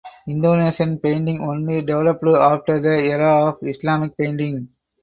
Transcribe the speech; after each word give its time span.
Indonesian 0.27 0.97
painting 0.97 1.41
only 1.43 1.81
developed 1.81 2.25
after 2.25 2.79
the 2.79 2.89
era 2.89 3.49
of 3.49 3.59
Islamic 3.61 4.17
painting. 4.17 4.67